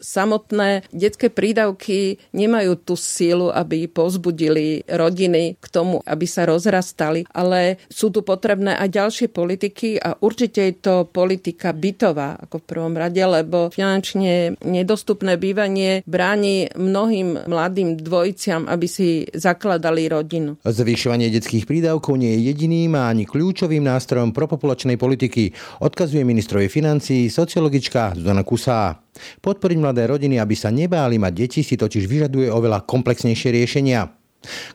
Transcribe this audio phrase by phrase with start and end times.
[0.00, 7.78] samotné detské prídavky nemajú tú sílu, aby pozbudili rodiny k tomu, aby sa rozrastali, ale
[7.92, 12.94] sú tu potrebné aj ďalšie politiky a určite je to politika bytová ako v prvom
[12.96, 20.56] rade, lebo finančne nedostupné bývanie bráni mnohým mladým dvojiciam, aby si zakladali rodinu.
[20.64, 25.52] Zvyšovanie detských prídavkov nie je jediným a ani kľúčovým nástrojom propopulačnej politiky,
[25.84, 28.96] odkazuje ministrovi financí sociologička Zuzana Kusá.
[29.20, 34.06] Podporiť mladé rodiny, aby sa nebáli mať deti, si totiž vyžaduje oveľa komplexnejšie riešenia.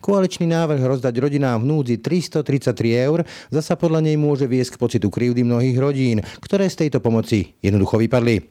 [0.03, 5.07] Koaličný návrh rozdať rodinám v núdzi 333 eur zasa podľa nej môže viesť k pocitu
[5.07, 8.43] krivdy mnohých rodín, ktoré z tejto pomoci jednoducho vypadli.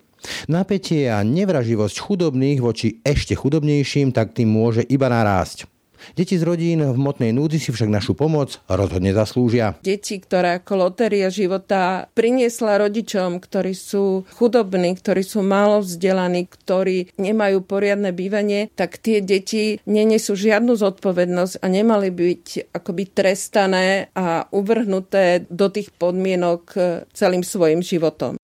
[0.48, 5.69] Napätie a nevraživosť chudobných voči ešte chudobnejším tak tým môže iba narásť.
[6.12, 9.80] Deti z rodín v motnej núdzi si však našu pomoc rozhodne zaslúžia.
[9.80, 17.16] Deti, ktoré ako lotéria života priniesla rodičom, ktorí sú chudobní, ktorí sú málo vzdelaní, ktorí
[17.16, 24.44] nemajú poriadne bývanie, tak tie deti nenesú žiadnu zodpovednosť a nemali byť akoby trestané a
[24.52, 26.77] uvrhnuté do tých podmienok
[27.14, 28.36] celým svojim životom.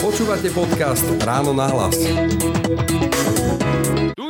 [0.00, 1.96] Počúvate podcast Ráno na hlas.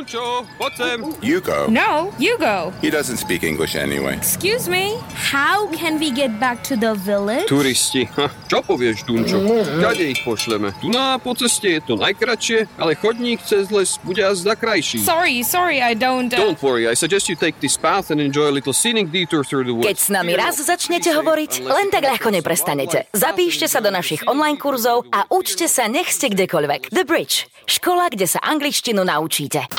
[0.01, 0.97] Tunčo, poď sem.
[1.21, 1.69] You go.
[1.69, 2.73] No, you go.
[2.81, 4.17] He doesn't speak English anyway.
[4.17, 4.97] Excuse me.
[5.13, 7.45] How can we get back to the village?
[7.45, 8.09] Turisti.
[8.17, 9.37] Ha, čo povieš, Tunčo?
[9.77, 10.73] Kade ich pošleme?
[10.81, 15.05] Tu na po ceste je to najkračšie, ale chodník cez les bude azda krajší.
[15.05, 16.33] Sorry, sorry, I don't...
[16.33, 16.49] Uh...
[16.49, 19.69] Don't worry, I suggest you take this path and enjoy a little scenic detour through
[19.69, 19.85] the woods.
[19.85, 23.05] Keď s nami raz začnete hovoriť, len tak ľahko neprestanete.
[23.13, 26.89] Zapíšte sa do našich online kurzov a učte sa nech ste kdekoľvek.
[26.89, 27.45] The Bridge.
[27.69, 29.69] Škola, kde sa angličtinu naučíte.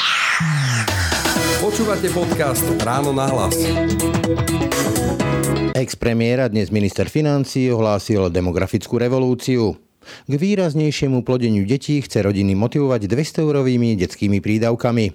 [1.62, 3.54] Počúvate podcast Ráno na hlas.
[5.72, 9.78] Ex-premiéra, dnes minister financí, ohlásil demografickú revolúciu.
[10.26, 15.14] K výraznejšiemu plodeniu detí chce rodiny motivovať 200-eurovými detskými prídavkami.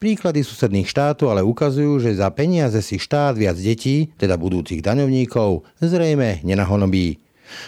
[0.00, 5.68] Príklady susedných štátov ale ukazujú, že za peniaze si štát viac detí, teda budúcich daňovníkov,
[5.84, 7.20] zrejme nenahonobí.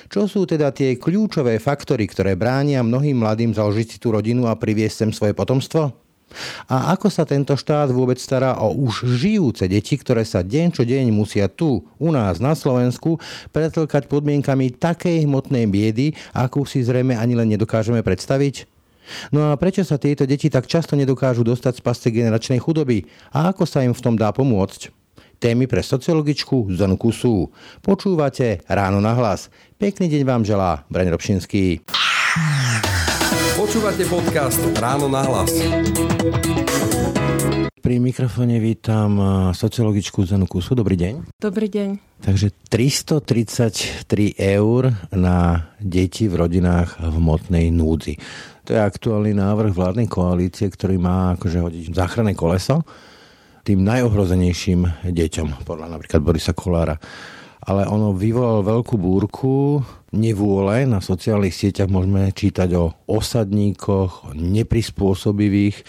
[0.08, 4.56] Čo sú teda tie kľúčové faktory, ktoré bránia mnohým mladým založiť si tú rodinu a
[4.56, 6.05] priviesť sem svoje potomstvo?
[6.66, 10.82] A ako sa tento štát vôbec stará o už žijúce deti, ktoré sa deň čo
[10.82, 13.22] deň musia tu, u nás na Slovensku,
[13.54, 18.66] pretlkať podmienkami takej hmotnej biedy, akú si zrejme ani len nedokážeme predstaviť?
[19.31, 23.06] No a prečo sa tieto deti tak často nedokážu dostať z pasce generačnej chudoby?
[23.31, 24.91] A ako sa im v tom dá pomôcť?
[25.36, 27.53] Témy pre sociologičku Zonu Kusu.
[27.84, 29.53] Počúvate Ráno na hlas.
[29.76, 31.84] Pekný deň vám želá Braň Robšinský.
[33.66, 35.50] Počúvate podcast Ráno na hlas.
[37.82, 39.19] Pri mikrofóne vítam
[39.50, 40.78] sociologičku Zanu Kusu.
[40.78, 41.34] Dobrý deň.
[41.34, 42.22] Dobrý deň.
[42.22, 48.15] Takže 333 eur na deti v rodinách v motnej núdzi.
[48.71, 52.87] To je aktuálny návrh vládnej koalície, ktorý má akože hodiť záchranné koleso
[53.66, 56.94] tým najohrozenejším deťom, podľa napríklad Borisa Kolára.
[57.66, 59.82] Ale ono vyvolalo veľkú búrku,
[60.15, 60.87] nevôle.
[60.87, 65.82] Na sociálnych sieťach môžeme čítať o osadníkoch, o neprispôsobivých,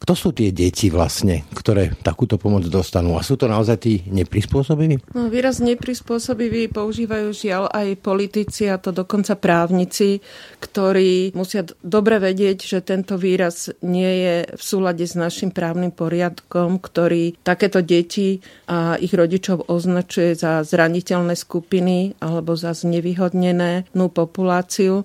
[0.00, 3.20] kto sú tie deti vlastne, ktoré takúto pomoc dostanú?
[3.20, 5.12] A sú to naozaj tí neprispôsobiví?
[5.12, 10.24] No, výraz neprispôsobiví používajú žiaľ aj politici a to dokonca právnici,
[10.56, 16.80] ktorí musia dobre vedieť, že tento výraz nie je v súlade s našim právnym poriadkom,
[16.80, 18.40] ktorý takéto deti
[18.72, 25.04] a ich rodičov označuje za zraniteľné skupiny alebo za znevýhodnené populáciu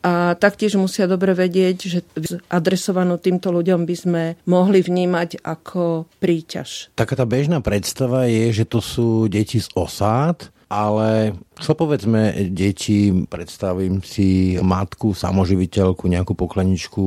[0.00, 2.00] a taktiež musia dobre vedieť, že
[2.48, 6.88] adresovanú týmto ľuďom by sme mohli vnímať ako príťaž.
[6.96, 13.10] Taká tá bežná predstava je, že to sú deti z osád, ale čo povedzme deti,
[13.26, 17.04] predstavím si matku, samoživiteľku, nejakú pokleničku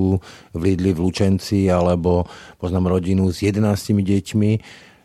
[0.52, 2.28] v Lidli v Lučenci, alebo
[2.60, 3.74] poznám rodinu s 11
[4.04, 4.52] deťmi,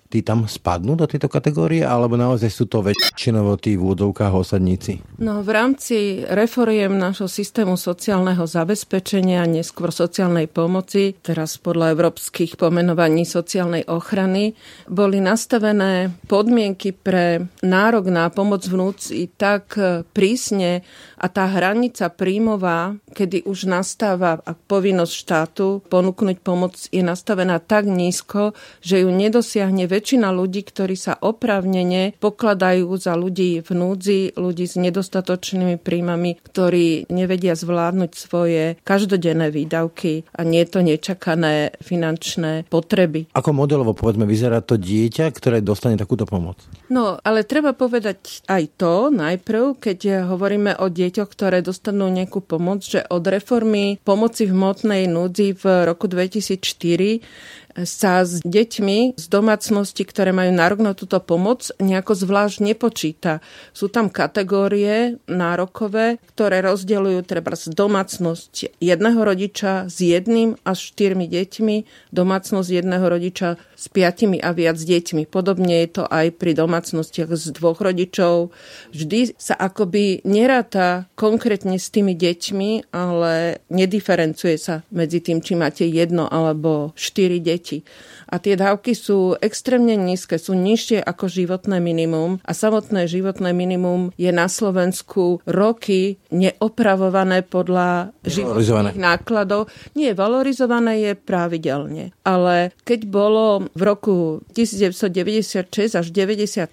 [0.08, 5.20] tí tam spadnú do tejto kategórie, alebo naozaj sú to väčšinovo tí v údovkách osadníci?
[5.20, 13.28] No v rámci reforiem nášho systému sociálneho zabezpečenia, neskôr sociálnej pomoci, teraz podľa európskych pomenovaní
[13.28, 14.56] sociálnej ochrany,
[14.88, 19.76] boli nastavené podmienky pre nárok na pomoc vnúci tak
[20.16, 20.80] prísne
[21.20, 28.56] a tá hranica príjmová, kedy už nastáva povinnosť štátu ponúknuť pomoc, je nastavená tak nízko,
[28.80, 34.76] že ju nedosiahne väčšina ľudí, ktorí sa oprávnene pokladajú za ľudí v núdzi, ľudí s
[34.78, 43.30] nedostatočnými príjmami, ktorí nevedia zvládnuť svoje každodenné výdavky a nie to nečakané finančné potreby.
[43.34, 46.60] Ako modelovo, povedzme, vyzerá to dieťa, ktoré dostane takúto pomoc?
[46.88, 52.84] No, ale treba povedať aj to najprv, keď hovoríme o deťoch, ktoré dostanú nejakú pomoc,
[52.84, 60.02] že od reformy pomoci v hmotnej núdzi v roku 2004 sa s deťmi z domácnosti,
[60.02, 63.44] ktoré majú nárok na túto pomoc, nejako zvlášť nepočíta.
[63.70, 71.28] Sú tam kategórie nárokové, ktoré rozdeľujú treba z domácnosť jedného rodiča s jedným až štyrmi
[71.28, 71.76] deťmi,
[72.10, 75.28] domácnosť jedného rodiča s piatimi a viac deťmi.
[75.28, 78.50] Podobne je to aj pri domácnostiach z dvoch rodičov.
[78.96, 85.84] Vždy sa akoby neráta konkrétne s tými deťmi, ale nediferencuje sa medzi tým, či máte
[85.84, 87.84] jedno alebo štyri deti deti.
[88.28, 94.12] A tie dávky sú extrémne nízke, sú nižšie ako životné minimum a samotné životné minimum
[94.20, 99.72] je na Slovensku roky neopravované podľa životných nákladov.
[99.96, 102.12] Nie, valorizované je pravidelne.
[102.24, 104.16] Ale keď bolo v roku
[104.52, 106.68] 1996 až 97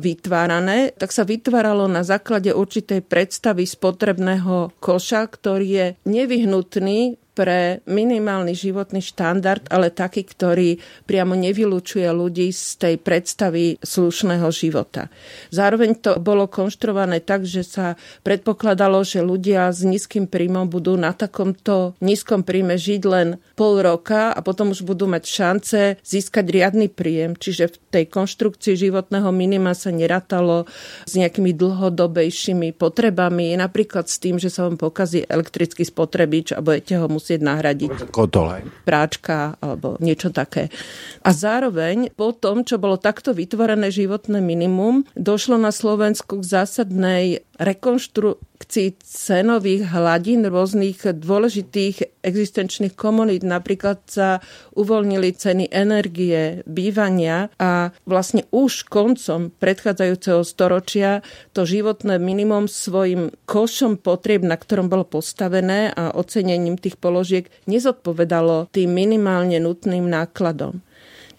[0.00, 8.52] vytvárané, tak sa vytváralo na základe určitej predstavy spotrebného koša, ktorý je nevyhnutný pre minimálny
[8.52, 10.76] životný štandard, ale taký, ktorý
[11.08, 15.08] priamo nevylučuje ľudí z tej predstavy slušného života.
[15.48, 21.16] Zároveň to bolo konštruované tak, že sa predpokladalo, že ľudia s nízkym príjmom budú na
[21.16, 26.92] takomto nízkom príjme žiť len pol roka a potom už budú mať šance získať riadny
[26.92, 27.32] príjem.
[27.32, 30.68] Čiže v tej konštrukcii životného minima sa nerátalo
[31.08, 37.00] s nejakými dlhodobejšími potrebami, napríklad s tým, že sa vám pokazí elektrický spotrebič a budete
[37.00, 38.66] ho musieť musieť nahradiť Kotole.
[38.82, 40.74] práčka alebo niečo také.
[41.22, 47.46] A zároveň po tom, čo bolo takto vytvorené životné minimum, došlo na Slovensku k zásadnej
[47.62, 53.46] rekonštrukcii cenových hladín rôznych dôležitých existenčných komunít.
[53.46, 54.42] Napríklad sa
[54.72, 61.24] uvoľnili ceny energie, bývania a vlastne už koncom predchádzajúceho storočia
[61.56, 68.72] to životné minimum svojim košom potrieb, na ktorom bolo postavené a ocenením tých položiek nezodpovedalo
[68.72, 70.84] tým minimálne nutným nákladom.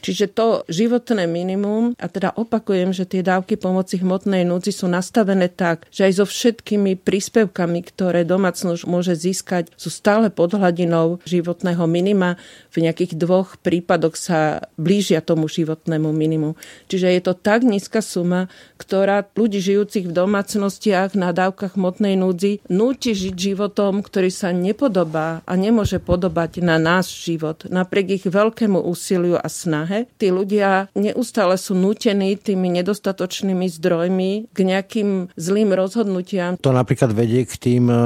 [0.04, 5.48] Čiže to životné minimum, a teda opakujem, že tie dávky pomoci hmotnej núdzi sú nastavené
[5.48, 11.88] tak, že aj so všetkými príspevkami, ktoré domácnosť môže získať, sú stále pod hladinou životného
[11.88, 12.36] minima.
[12.76, 16.60] V nejakých dvoch prípadoch sa blížia tomu životnému minimu.
[16.92, 22.60] Čiže je to tak nízka suma, ktorá ľudí žijúcich v domácnostiach na dávkach hmotnej núdzi
[22.68, 27.64] núti žiť životom, ktorý sa nepodobá a nemôže podobať na náš život.
[27.72, 30.10] Napriek ich veľkému úsiliu a snahe snahe.
[30.18, 36.58] Tí ľudia neustále sú nútení tými nedostatočnými zdrojmi k nejakým zlým rozhodnutiam.
[36.60, 37.98] To napríklad vedie k tým e,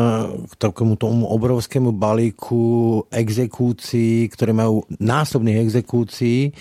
[0.51, 6.51] k takému tomu obrovskému balíku exekúcií, ktoré majú násobných exekúcií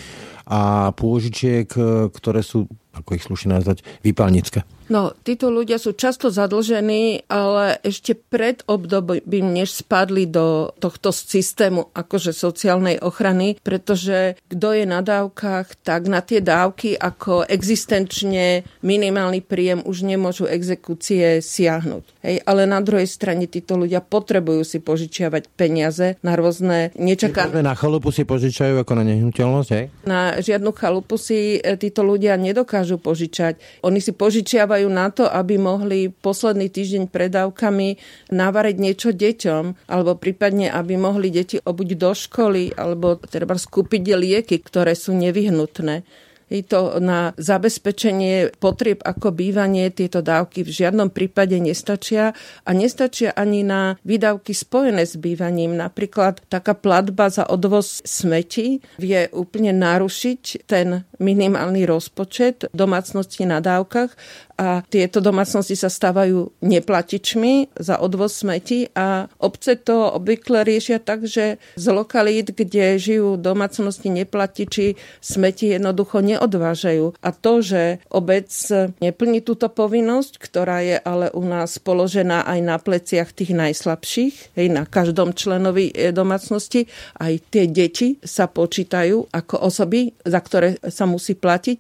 [0.46, 4.64] a pôžičiek, e, ktoré sú ako ich slušne nazvať, výpalnické.
[4.86, 11.90] No, títo ľudia sú často zadlžení, ale ešte pred obdobím, než spadli do tohto systému
[11.90, 19.42] akože sociálnej ochrany, pretože kto je na dávkach, tak na tie dávky ako existenčne minimálny
[19.42, 22.04] príjem už nemôžu exekúcie siahnuť.
[22.22, 27.62] Hej, ale na druhej strane títo ľudia potrebujú si požičiavať peniaze na rôzne nečakané...
[27.66, 29.84] Na chalupu si požičajú ako na nehnuteľnosť, hej?
[30.06, 33.58] Na žiadnu chalupu si e, títo ľudia nedokážu požičať.
[33.82, 37.88] Oni si požičiavajú využívajú na to, aby mohli posledný týždeň predávkami
[38.32, 44.60] navariť niečo deťom, alebo prípadne, aby mohli deti obuť do školy, alebo treba skúpiť lieky,
[44.60, 46.04] ktoré sú nevyhnutné.
[46.46, 53.34] Je to na zabezpečenie potrieb ako bývanie tieto dávky v žiadnom prípade nestačia a nestačia
[53.34, 55.74] ani na výdavky spojené s bývaním.
[55.74, 64.14] Napríklad taká platba za odvoz smeti vie úplne narušiť ten minimálny rozpočet domácnosti na dávkach
[64.56, 71.28] a tieto domácnosti sa stávajú neplatičmi za odvoz smeti a obce to obvykle riešia tak,
[71.28, 77.16] že z lokalít, kde žijú domácnosti neplatiči, smeti jednoducho neodvážajú.
[77.24, 78.52] A to, že obec
[79.00, 84.68] neplní túto povinnosť, ktorá je ale u nás položená aj na pleciach tých najslabších, hej,
[84.68, 86.84] na každom členovi e, domácnosti,
[87.16, 91.78] aj tie deti sa počítajú ako osoby, za ktoré sa musí platiť,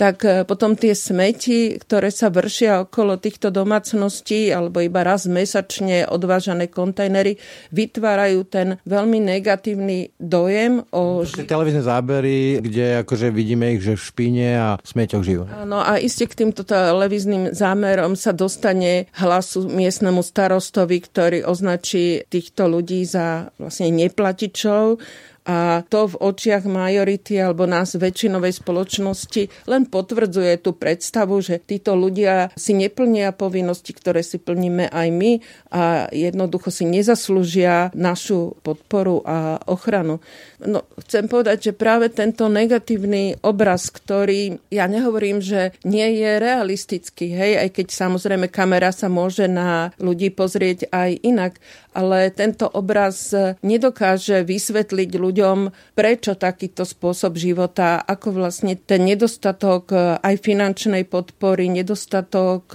[0.00, 6.08] tak e, potom tie smeti, ktoré sa vršia okolo týchto domácností alebo iba raz mesačne
[6.08, 7.36] odvážané kontajnery,
[7.74, 11.26] vytvárajú ten veľmi negatívny dojem o...
[11.26, 15.42] Tie televízne zábery, kde akože vidíme ich, že že v špíne a smeťoch žijú.
[15.66, 22.70] No a iste k týmto televíznym zámerom sa dostane hlasu miestnemu starostovi, ktorý označí týchto
[22.70, 25.02] ľudí za vlastne neplatičov
[25.48, 31.96] a to v očiach majority alebo nás väčšinovej spoločnosti len potvrdzuje tú predstavu, že títo
[31.96, 35.32] ľudia si neplnia povinnosti, ktoré si plníme aj my
[35.72, 35.82] a
[36.12, 40.20] jednoducho si nezaslúžia našu podporu a ochranu.
[40.60, 47.32] No, chcem povedať, že práve tento negatívny obraz, ktorý ja nehovorím, že nie je realistický,
[47.32, 51.56] hej, aj keď samozrejme kamera sa môže na ľudí pozrieť aj inak,
[51.90, 55.58] ale tento obraz nedokáže vysvetliť ľuďom,
[55.94, 59.90] prečo takýto spôsob života, ako vlastne ten nedostatok
[60.22, 62.70] aj finančnej podpory, nedostatok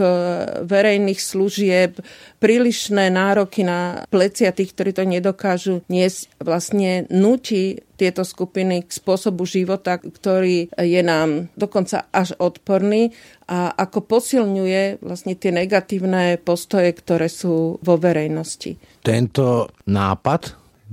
[0.67, 2.03] verejných služieb,
[2.43, 9.47] prílišné nároky na plecia tých, ktorí to nedokážu niesť, vlastne nutí tieto skupiny k spôsobu
[9.47, 13.15] života, ktorý je nám dokonca až odporný
[13.47, 18.75] a ako posilňuje vlastne tie negatívne postoje, ktoré sú vo verejnosti.
[19.01, 20.41] Tento nápad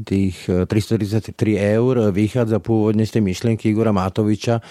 [0.07, 4.63] tých 333 eur vychádza pôvodne z tej myšlienky Igora Mátoviča,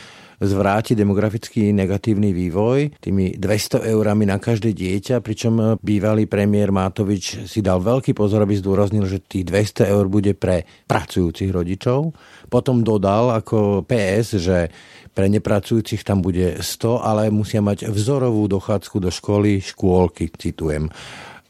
[0.41, 7.61] zvráti demografický negatívny vývoj tými 200 eurami na každé dieťa, pričom bývalý premiér Mátovič si
[7.61, 12.17] dal veľký pozor, aby zdôraznil, že tých 200 eur bude pre pracujúcich rodičov.
[12.49, 14.73] Potom dodal ako PS, že
[15.13, 20.89] pre nepracujúcich tam bude 100, ale musia mať vzorovú dochádzku do školy, škôlky, citujem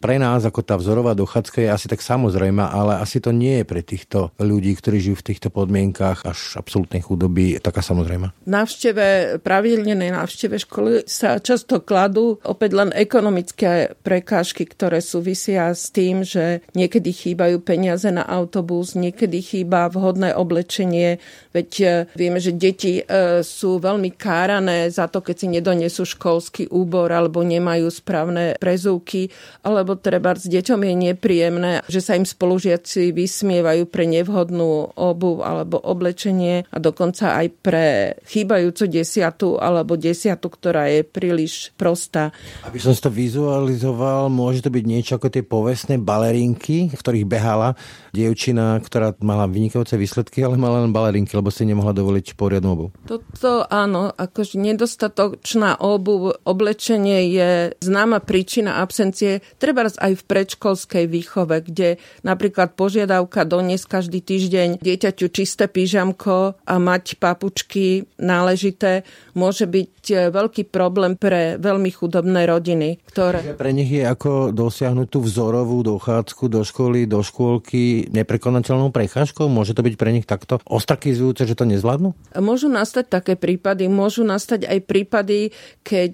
[0.01, 3.65] pre nás ako tá vzorová dochádzka je asi tak samozrejme, ale asi to nie je
[3.69, 8.33] pre týchto ľudí, ktorí žijú v týchto podmienkách až absolútnej chudoby taká samozrejme.
[8.49, 16.25] Návšteve, pravidelnej návšteve školy sa často kladú opäť len ekonomické prekážky, ktoré súvisia s tým,
[16.25, 21.21] že niekedy chýbajú peniaze na autobus, niekedy chýba vhodné oblečenie,
[21.53, 23.03] veď e, vieme, že deti e,
[23.45, 29.29] sú veľmi kárané za to, keď si nedonesú školský úbor alebo nemajú správne prezúky,
[29.61, 35.43] alebo lebo treba s deťom je nepríjemné, že sa im spolužiaci vysmievajú pre nevhodnú obu
[35.43, 42.31] alebo oblečenie a dokonca aj pre chýbajúcu desiatu alebo desiatu, ktorá je príliš prostá.
[42.63, 47.27] Aby som si to vizualizoval, môže to byť niečo ako tie povestné balerinky, v ktorých
[47.27, 47.75] behala
[48.15, 52.85] dievčina, ktorá mala vynikajúce výsledky, ale mala len balerinky, lebo si nemohla dovoliť poriadnu obu.
[53.03, 57.49] Toto áno, akože nedostatočná obu, oblečenie je
[57.83, 59.43] známa príčina absencie.
[59.59, 66.53] Treba treba aj v predškolskej výchove, kde napríklad požiadavka doniesť každý týždeň dieťaťu čisté pyžamko
[66.61, 69.01] a mať papučky náležité
[69.33, 73.03] môže byť veľký problém pre veľmi chudobné rodiny.
[73.05, 73.53] Ktoré...
[73.53, 79.45] Pre nich je ako dosiahnuť tú vzorovú dochádzku do školy, do škôlky neprekonateľnou prechážkou?
[79.51, 82.15] Môže to byť pre nich takto ostakizujúce, že to nezvládnu?
[82.39, 83.91] Môžu nastať také prípady.
[83.91, 85.51] Môžu nastať aj prípady,
[85.83, 86.13] keď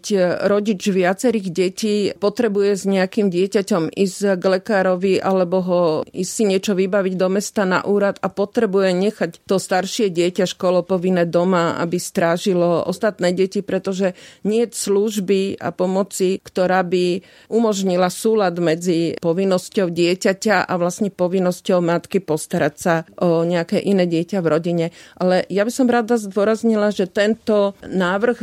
[0.50, 6.74] rodič viacerých detí potrebuje s nejakým dieťaťom ísť k lekárovi alebo ho ísť si niečo
[6.74, 12.82] vybaviť do mesta na úrad a potrebuje nechať to staršie dieťa školopovinné doma, aby strážilo
[12.88, 17.22] ostatné deti, pretože nie služby a pomoci, ktorá by
[17.54, 24.42] umožnila súlad medzi povinnosťou dieťaťa a vlastne povinnosťou matky postarať sa o nejaké iné dieťa
[24.42, 24.86] v rodine.
[25.22, 28.40] Ale ja by som rada zdôraznila, že tento návrh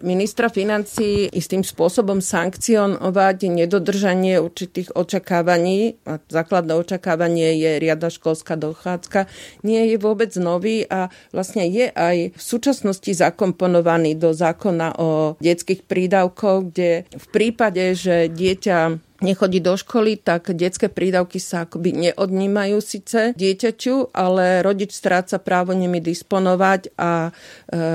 [0.00, 9.28] ministra financí istým spôsobom sankcionovať nedodržanie určitých očakávaní, a základné očakávanie je riada školská dochádzka,
[9.60, 15.82] nie je vôbec nový a vlastne je aj v súčasnosti zakomponovaný do zákona o detských
[15.84, 22.78] prídavkoch, kde v prípade, že dieťa nechodí do školy, tak detské prídavky sa akoby neodnímajú
[22.78, 27.30] síce dieťaťu, ale rodič stráca právo nimi disponovať a e,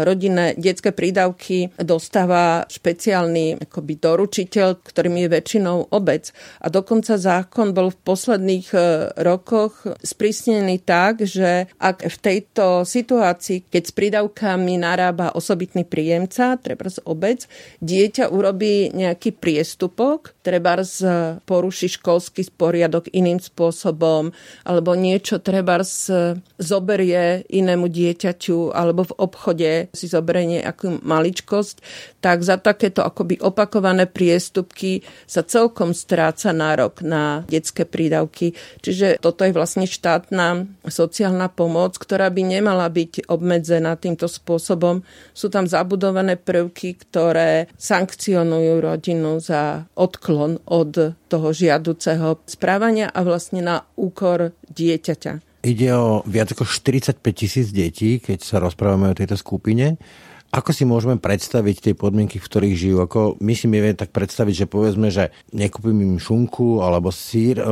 [0.04, 6.36] rodinné detské prídavky dostáva špeciálny akoby doručiteľ, ktorým je väčšinou obec.
[6.60, 8.80] A dokonca zákon bol v posledných e,
[9.24, 16.92] rokoch sprísnený tak, že ak v tejto situácii, keď s prídavkami narába osobitný príjemca, treba
[16.92, 17.48] z obec,
[17.80, 21.08] dieťa urobí nejaký priestupok, treba z
[21.48, 24.36] poruší školský poriadok iným spôsobom,
[24.68, 25.80] alebo niečo treba
[26.60, 31.76] zoberie inému dieťaťu, alebo v obchode si zoberie nejakú maličkosť,
[32.20, 38.56] tak za takéto akoby opakované priestupky sa celkom stráca nárok na detské prídavky.
[38.84, 45.08] Čiže toto je vlastne štátna sociálna pomoc, ktorá by nemala byť obmedzená týmto spôsobom.
[45.32, 49.88] Sú tam zabudované prvky, ktoré sankcionujú rodinu za
[50.34, 55.62] odklon od toho žiaduceho správania a vlastne na úkor dieťaťa.
[55.64, 59.96] Ide o viac ako 45 tisíc detí, keď sa rozprávame o tejto skupine
[60.54, 62.98] Ako si môžeme predstaviť tie podmienky, v ktorých žijú?
[63.02, 67.66] Ako my si vieme tak predstaviť, že povedzme, že nekúpim im šunku alebo sír e,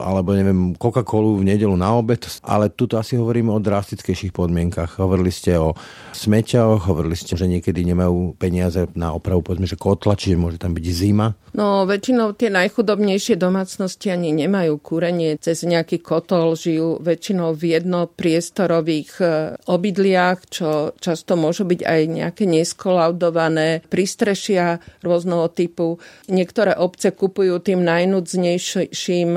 [0.00, 4.96] alebo neviem, Coca-Colu v nedelu na obed, ale tuto asi hovoríme o drastickejších podmienkach.
[4.96, 5.76] Hovorili ste o
[6.16, 10.72] smeťoch, hovorili ste, že niekedy nemajú peniaze na opravu, povedzme, že kotla, čiže môže tam
[10.72, 11.36] byť zima.
[11.52, 19.10] No väčšinou tie najchudobnejšie domácnosti ani nemajú kúrenie cez nejaký kotol, žijú väčšinou v jednopriestorových
[19.20, 19.24] e,
[19.68, 25.98] obydliach, čo často môžu byť aj nejaké neskolaudované prístrešia rôzneho typu.
[26.30, 29.30] Niektoré obce kupujú tým najnudznejším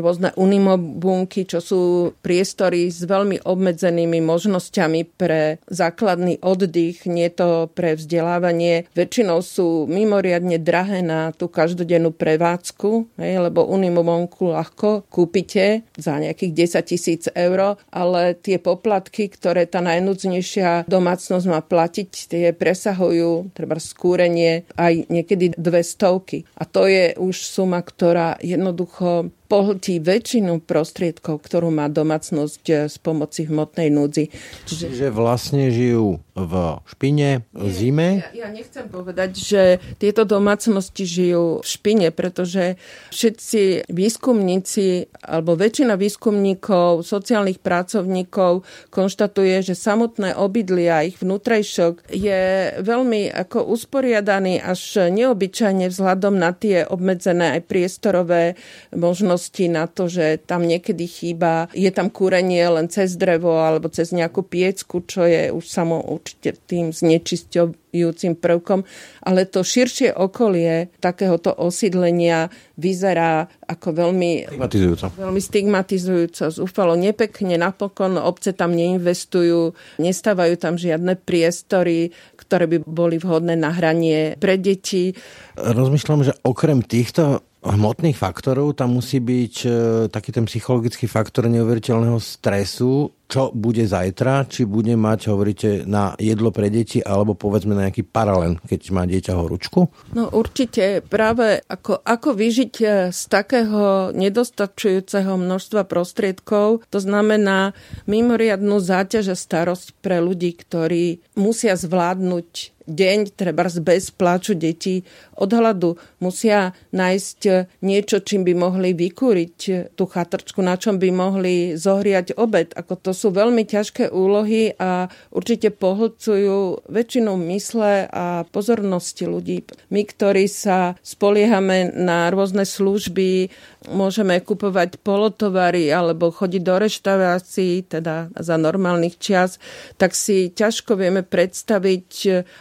[0.00, 1.80] rôzne unimobunky, čo sú
[2.24, 8.88] priestory s veľmi obmedzenými možnosťami pre základný oddych, nie to pre vzdelávanie.
[8.96, 16.80] Väčšinou sú mimoriadne drahé na tú každodennú prevádzku, hej, lebo unimobunku ľahko kúpite za nejakých
[16.80, 23.82] 10 tisíc eur, ale tie poplatky, ktoré tá najnudznejšia domácnosť má platiť, tie presahujú treba
[23.82, 26.46] skúrenie aj niekedy dve stovky.
[26.54, 33.50] A to je už suma, ktorá jednoducho pohltí väčšinu prostriedkov, ktorú má domácnosť z pomoci
[33.50, 34.30] hmotnej núdzi.
[34.70, 36.54] Čiže, Čiže vlastne žijú v
[36.86, 38.08] špine, v zime?
[38.30, 39.62] Ja, ja nechcem povedať, že
[39.98, 42.78] tieto domácnosti žijú v špine, pretože
[43.10, 48.62] všetci výskumníci alebo väčšina výskumníkov, sociálnych pracovníkov
[48.94, 52.42] konštatuje, že samotné obydlie a ich vnútrejšok je
[52.78, 58.54] veľmi ako usporiadaný až neobyčajne vzhľadom na tie obmedzené aj priestorové
[58.94, 63.88] možnosti možnosti na to, že tam niekedy chýba, je tam kúrenie len cez drevo alebo
[63.88, 68.84] cez nejakú piecku, čo je už samo určite tým znečisťujúcim prvkom,
[69.24, 75.06] ale to širšie okolie takéhoto osídlenia vyzerá ako veľmi stigmatizujúco.
[75.16, 83.16] Veľmi stigmatizujúco, zúfalo nepekne, napokon obce tam neinvestujú, nestávajú tam žiadne priestory, ktoré by boli
[83.16, 85.16] vhodné na hranie pre deti.
[85.56, 89.70] Rozmýšľam, že okrem týchto hmotných faktorov, tam musí byť e,
[90.08, 96.50] taký ten psychologický faktor neuveriteľného stresu, čo bude zajtra, či bude mať, hovoríte, na jedlo
[96.50, 99.86] pre deti, alebo povedzme na nejaký paralel, keď má dieťa horúčku?
[100.18, 107.72] No určite práve ako, ako vyžiť e, z takého nedostačujúceho množstva prostriedkov, to znamená
[108.10, 115.06] mimoriadnú záťaž a starosť pre ľudí, ktorí musia zvládnuť deň, treba bez pláču detí
[115.38, 115.94] od hladu.
[116.18, 117.40] Musia nájsť
[117.86, 119.56] niečo, čím by mohli vykúriť
[119.94, 122.74] tú chatrčku, na čom by mohli zohriať obed.
[122.74, 129.68] Ako to sú veľmi ťažké úlohy a určite pohlcujú väčšinu mysle a pozornosti ľudí.
[129.92, 133.52] My, ktorí sa spoliehame na rôzne služby,
[133.92, 139.60] môžeme kupovať polotovary alebo chodiť do reštaurácií, teda za normálnych čas,
[140.00, 142.08] tak si ťažko vieme predstaviť,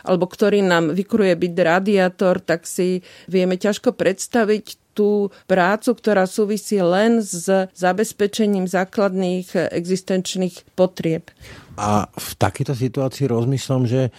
[0.04, 3.00] alebo ktorý nám vykruje byť radiátor, tak si
[3.32, 11.32] vieme ťažko predstaviť tú prácu, ktorá súvisí len s zabezpečením základných existenčných potrieb.
[11.80, 14.12] A v takejto situácii rozmýšľam, že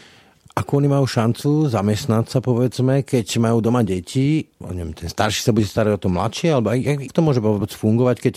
[0.57, 5.55] ako oni majú šancu zamestnať sa, povedzme, keď majú doma deti, neviem, ten starší sa
[5.55, 8.35] bude starať o to mladšie, alebo jak to môže vôbec fungovať, keď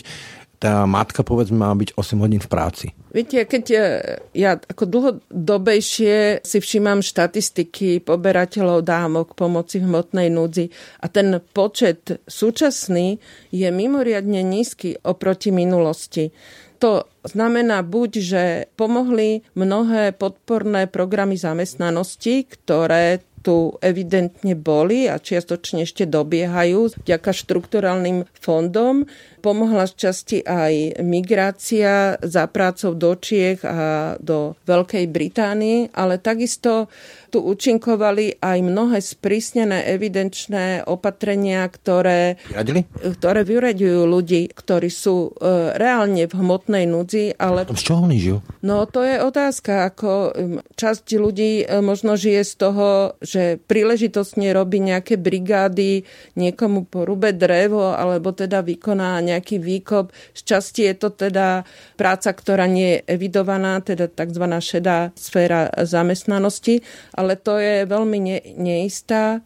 [0.58, 2.86] tá matka, povedzme, má byť 8 hodín v práci.
[3.14, 3.86] Viete, keď ja,
[4.34, 12.26] ja ako dlhodobejšie si všímam štatistiky poberateľov dámok pomoci v hmotnej núdzi a ten počet
[12.26, 13.22] súčasný
[13.54, 16.34] je mimoriadne nízky oproti minulosti.
[16.82, 18.42] To znamená buď, že
[18.74, 28.24] pomohli mnohé podporné programy zamestnanosti, ktoré tu evidentne boli a čiastočne ešte dobiehajú vďaka štrukturálnym
[28.40, 29.04] fondom.
[29.44, 36.88] Pomohla z časti aj migrácia za prácou do Čiech a do Veľkej Británii, ale takisto
[37.34, 42.86] tu účinkovali aj mnohé sprísnené evidenčné opatrenia, ktoré, Vyradili?
[43.18, 47.34] ktoré vyraďujú ľudí, ktorí sú e, reálne v hmotnej núdzi.
[47.34, 47.66] Ale...
[47.74, 48.38] Z čoho oni žijú?
[48.62, 49.90] No to je otázka.
[49.90, 50.30] Ako
[50.78, 56.06] časť ľudí e, možno žije z toho, že príležitostne robí nejaké brigády,
[56.38, 60.14] niekomu porube drevo, alebo teda vykoná nejaký výkop.
[60.32, 61.66] Z časti je to teda
[61.98, 64.44] práca, ktorá nie je evidovaná, teda tzv.
[64.62, 66.80] šedá sféra zamestnanosti,
[67.12, 69.42] ale to je veľmi ne, neistá.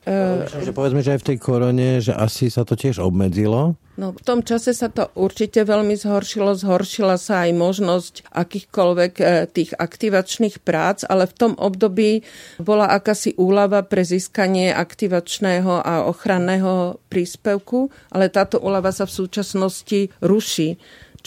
[0.46, 3.74] Že povedzme, že aj v tej korone, že asi sa to tiež obmedzilo.
[3.98, 6.54] No, v tom čase sa to určite veľmi zhoršilo.
[6.54, 12.22] Zhoršila sa aj možnosť akýchkoľvek e, tých aktivačných prác, ale v tom období
[12.62, 20.14] bola akási úlava pre získanie aktivačného a ochranného príspevku, ale táto úlava sa v súčasnosti
[20.22, 20.78] ruší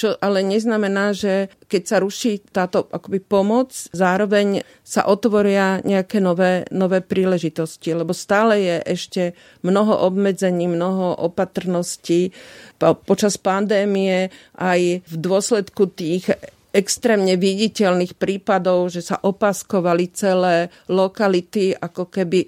[0.02, 6.66] čo ale neznamená, že keď sa ruší táto akoby pomoc, zároveň sa otvoria nejaké nové,
[6.74, 9.22] nové príležitosti, lebo stále je ešte
[9.62, 12.34] mnoho obmedzení, mnoho opatrností.
[12.82, 16.34] Počas pandémie aj v dôsledku tých
[16.72, 22.48] extrémne viditeľných prípadov, že sa opaskovali celé lokality, ako keby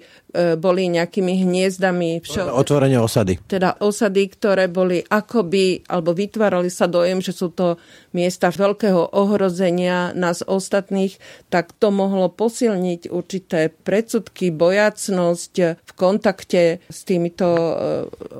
[0.56, 2.24] boli nejakými hniezdami.
[2.24, 2.48] Všel...
[2.48, 3.38] Otvorenie osady.
[3.44, 7.76] Teda osady, ktoré boli akoby, alebo vytvárali sa dojem, že sú to
[8.16, 11.20] miesta veľkého ohrozenia nás ostatných,
[11.52, 17.72] tak to mohlo posilniť určité predsudky, bojacnosť v kontakte s týmito e,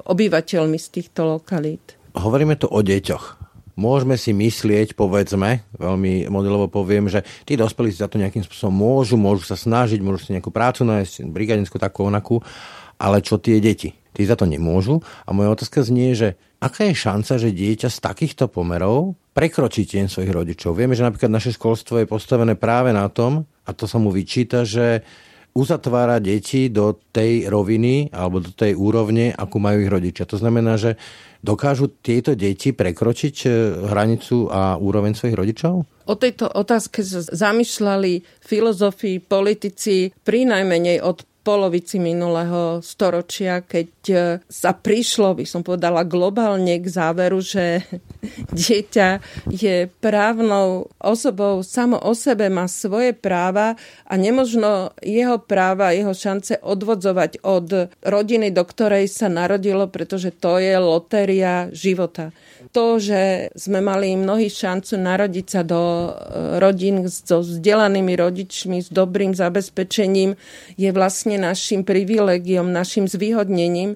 [0.08, 2.00] obyvateľmi z týchto lokalít.
[2.16, 3.43] Hovoríme tu o deťoch
[3.74, 8.74] môžeme si myslieť, povedzme, veľmi modelovo poviem, že tí dospelí si za to nejakým spôsobom
[8.74, 12.38] môžu, môžu sa snažiť, môžu si nejakú prácu nájsť, brigadinskú takú onakú,
[12.98, 13.94] ale čo tie deti?
[14.14, 15.02] Tí za to nemôžu.
[15.26, 20.06] A moja otázka znie, že aká je šanca, že dieťa z takýchto pomerov prekročí tieň
[20.06, 20.78] svojich rodičov?
[20.78, 24.62] Vieme, že napríklad naše školstvo je postavené práve na tom, a to sa mu vyčíta,
[24.62, 25.02] že
[25.54, 30.26] uzatvára deti do tej roviny alebo do tej úrovne, akú majú ich rodičia.
[30.26, 30.98] To znamená, že
[31.46, 33.48] dokážu tieto deti prekročiť e,
[33.86, 35.74] hranicu a úroveň svojich rodičov?
[36.10, 44.16] O tejto otázke zamýšľali filozofi, politici pri najmenej od polovici minulého storočia, keď e,
[44.48, 47.84] sa prišlo, by som povedala, globálne k záveru, že
[48.56, 49.20] dieťa
[49.52, 53.76] je právnou osobou samo o sebe, má svoje práva
[54.08, 60.56] a nemožno jeho práva, jeho šance odvodzovať od rodiny, do ktorej sa narodilo, pretože to
[60.56, 62.32] je lotéria života
[62.74, 66.10] to, že sme mali mnohí šancu narodiť sa do e,
[66.58, 70.34] rodín so vzdelanými rodičmi, s dobrým zabezpečením,
[70.74, 73.94] je vlastne našim privilegiom, našim zvýhodnením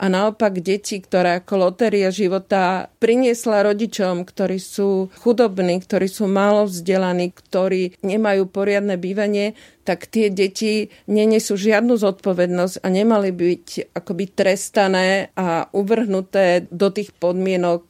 [0.00, 6.64] a naopak deti, ktoré ako lotéria života priniesla rodičom, ktorí sú chudobní, ktorí sú málo
[6.64, 9.52] vzdelaní, ktorí nemajú poriadne bývanie,
[9.84, 17.12] tak tie deti nenesú žiadnu zodpovednosť a nemali byť akoby trestané a uvrhnuté do tých
[17.12, 17.84] podmienok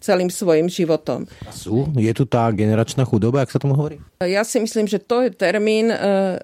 [0.00, 1.28] celým svojim životom.
[1.44, 1.86] A sú?
[1.94, 4.00] Je tu tá generačná chudoba, ak sa tomu hovorí?
[4.24, 5.96] Ja si myslím, že to je termín, e,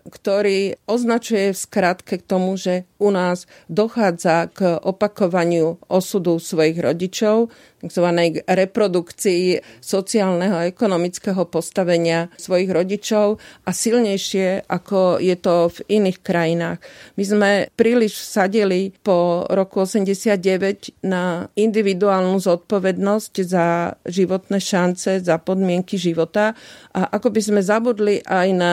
[0.08, 7.48] ktorý označuje v skratke k tomu, že u nás dochádza k opakovaniu osudu svojich rodičov,
[7.88, 8.06] tzv.
[8.46, 16.78] reprodukcii sociálneho a ekonomického postavenia svojich rodičov a silnejšie, ako je to v iných krajinách.
[17.16, 25.96] My sme príliš vsadili po roku 89 na individuálnu zodpovednosť za životné šance, za podmienky
[25.96, 26.52] života
[26.92, 28.72] a ako by sme zabudli aj na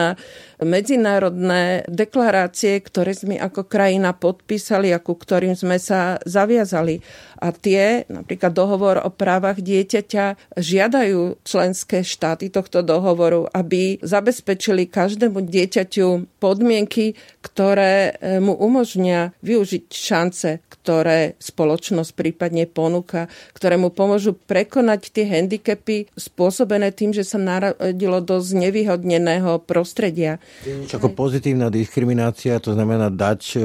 [0.64, 7.04] medzinárodné deklarácie, ktoré sme ako krajina podpísali a ku ktorým sme sa zaviazali.
[7.44, 15.44] A tie, napríklad dohovor o právach dieťaťa, žiadajú členské štáty tohto dohovoru, aby zabezpečili každému
[15.44, 20.50] dieťaťu podmienky, ktoré eh, mu umožnia využiť šance,
[20.84, 28.20] ktoré spoločnosť prípadne ponúka, ktoré mu pomôžu prekonať tie handicapy spôsobené tým, že sa narodilo
[28.20, 30.40] do znevýhodneného prostredia.
[30.96, 33.62] Ako pozitívna diskriminácia, to znamená dať eh,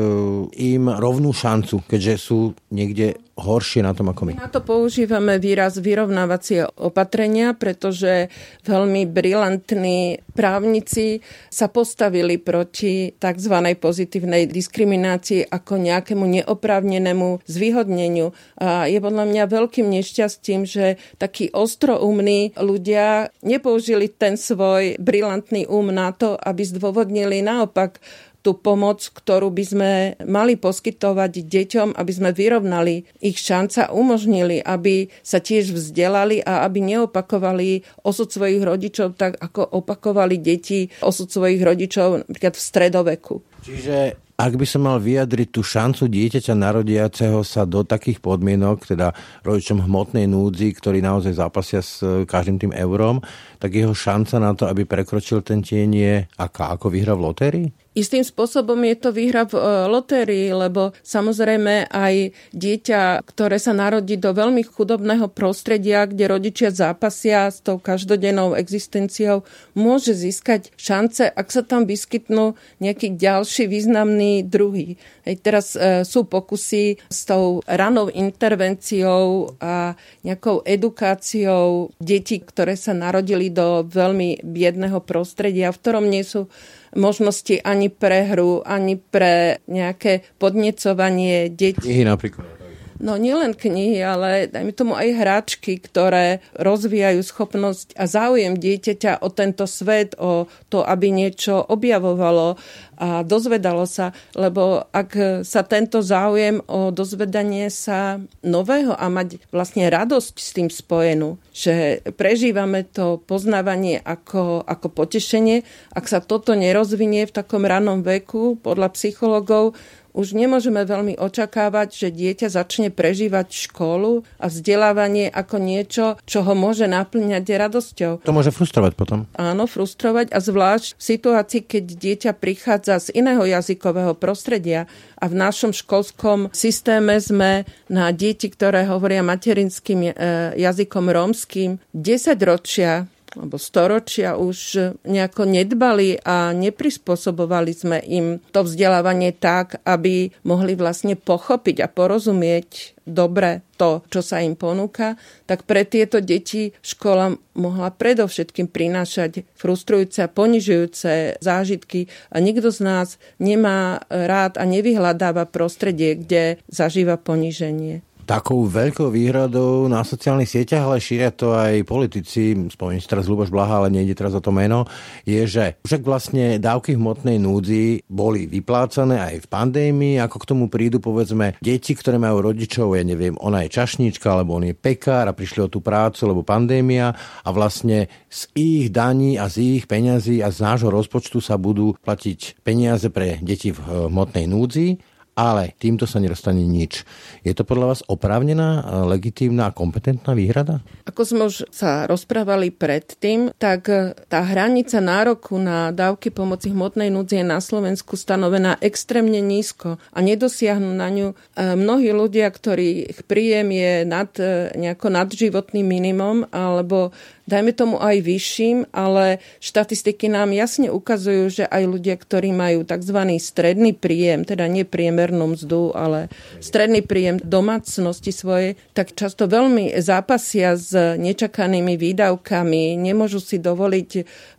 [0.76, 2.40] im rovnú šancu, keďže sú
[2.74, 4.34] niekde horšie na tom ako my.
[4.36, 8.28] Na to používame výraz vyrovnávacie opatrenia, pretože
[8.68, 13.56] veľmi brilantní právnici sa postavili proti tzv.
[13.80, 18.36] pozitívnej diskriminácii ako nejakému neoprávnenému zvýhodneniu.
[18.60, 25.88] A je podľa mňa veľkým nešťastím, že takí ostroumní ľudia nepoužili ten svoj brilantný um
[25.90, 27.98] na to, aby zdôvodnili naopak
[28.40, 29.92] tú pomoc, ktorú by sme
[30.24, 36.80] mali poskytovať deťom, aby sme vyrovnali ich šanca, umožnili, aby sa tiež vzdelali a aby
[36.84, 43.36] neopakovali osud svojich rodičov tak, ako opakovali deti osud svojich rodičov napríklad v stredoveku.
[43.60, 49.12] Čiže ak by som mal vyjadriť tú šancu dieťaťa narodiaceho sa do takých podmienok, teda
[49.44, 53.20] rodičom hmotnej núdzi, ktorí naozaj zápasia s každým tým eurom,
[53.60, 56.72] tak jeho šanca na to, aby prekročil ten tieň je aká?
[56.72, 57.68] Ako vyhra v lotérii?
[58.00, 64.16] Istým spôsobom je to výhra v e, lotérii, lebo samozrejme aj dieťa, ktoré sa narodí
[64.16, 69.44] do veľmi chudobného prostredia, kde rodičia zápasia s tou každodennou existenciou,
[69.76, 74.96] môže získať šance, ak sa tam vyskytnú nejaký ďalší významný druhý.
[75.28, 82.96] Hej, teraz e, sú pokusy s tou ranou intervenciou a nejakou edukáciou detí, ktoré sa
[82.96, 86.48] narodili do veľmi biedného prostredia, v ktorom nie sú
[86.96, 91.86] možnosti ani pre hru, ani pre nejaké podnecovanie detí.
[91.86, 92.59] Knihy napríklad.
[93.00, 99.32] No nielen knihy, ale dajme tomu aj hráčky, ktoré rozvíjajú schopnosť a záujem dieťaťa o
[99.32, 102.60] tento svet, o to, aby niečo objavovalo
[103.00, 109.88] a dozvedalo sa, lebo ak sa tento záujem o dozvedanie sa nového a mať vlastne
[109.88, 115.64] radosť s tým spojenú, že prežívame to poznávanie ako, ako potešenie,
[115.96, 119.80] ak sa toto nerozvinie v takom ranom veku, podľa psychologov,
[120.14, 126.54] už nemôžeme veľmi očakávať, že dieťa začne prežívať školu a vzdelávanie ako niečo, čo ho
[126.58, 128.14] môže naplňať radosťou.
[128.26, 129.30] To môže frustrovať potom.
[129.38, 135.36] Áno, frustrovať a zvlášť v situácii, keď dieťa prichádza z iného jazykového prostredia a v
[135.36, 140.12] našom školskom systéme sme na deti, ktoré hovoria materinským e,
[140.56, 143.06] jazykom rómským 10 ročia
[143.38, 144.58] alebo storočia už
[145.06, 152.98] nejako nedbali a neprispôsobovali sme im to vzdelávanie tak, aby mohli vlastne pochopiť a porozumieť
[153.06, 155.18] dobre to, čo sa im ponúka,
[155.50, 162.80] tak pre tieto deti škola mohla predovšetkým prinášať frustrujúce a ponižujúce zážitky a nikto z
[162.86, 163.08] nás
[163.42, 171.02] nemá rád a nevyhľadáva prostredie, kde zažíva poniženie takou veľkou výhradou na sociálnych sieťach, ale
[171.02, 174.86] šíria to aj politici, spomeniem si teraz Luboš Blaha, ale nejde teraz o to meno,
[175.26, 180.70] je, že však vlastne dávky hmotnej núdzi boli vyplácané aj v pandémii, ako k tomu
[180.70, 185.26] prídu povedzme deti, ktoré majú rodičov, ja neviem, ona je čašníčka, alebo on je pekár
[185.26, 189.90] a prišli o tú prácu, lebo pandémia a vlastne z ich daní a z ich
[189.90, 195.09] peňazí a z nášho rozpočtu sa budú platiť peniaze pre deti v hmotnej núdzi
[195.40, 197.08] ale týmto sa nedostane nič.
[197.48, 200.84] Je to podľa vás oprávnená, legitímna a kompetentná výhrada?
[201.08, 203.88] Ako sme už sa rozprávali predtým, tak
[204.28, 210.20] tá hranica nároku na dávky pomoci hmotnej núdzi je na Slovensku stanovená extrémne nízko a
[210.20, 211.36] nedosiahnu na ňu e,
[211.80, 217.16] mnohí ľudia, ktorých príjem je nad, e, nejako nadživotným minimum alebo
[217.50, 223.18] dajme tomu aj vyšším, ale štatistiky nám jasne ukazujú, že aj ľudia, ktorí majú tzv.
[223.42, 226.30] stredný príjem, teda nie priemernú mzdu, ale
[226.62, 234.12] stredný príjem domácnosti svoje, tak často veľmi zápasia s nečakanými výdavkami, nemôžu si dovoliť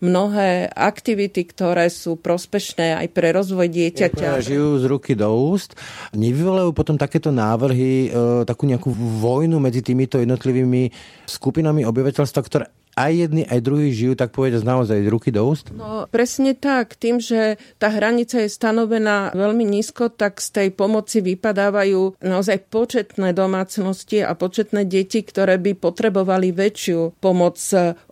[0.03, 4.42] mnohé aktivity, ktoré sú prospešné aj pre rozvoj dieťaťa.
[4.42, 5.79] Žijú z ruky do úst.
[6.16, 10.90] Nevyvolajú potom takéto návrhy, e, takú nejakú vojnu medzi týmito jednotlivými
[11.29, 12.64] skupinami obyvateľstva, ktoré
[13.01, 15.73] aj jedni, aj druhí žijú, tak povedať, naozaj ruky do úst?
[15.73, 17.01] No, presne tak.
[17.01, 23.33] Tým, že tá hranica je stanovená veľmi nízko, tak z tej pomoci vypadávajú naozaj početné
[23.33, 27.57] domácnosti a početné deti, ktoré by potrebovali väčšiu pomoc